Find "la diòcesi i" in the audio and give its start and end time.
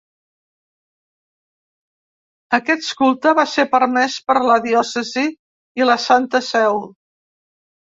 4.51-5.93